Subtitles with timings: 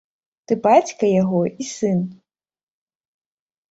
[0.47, 1.99] Ты бацька яго і сын.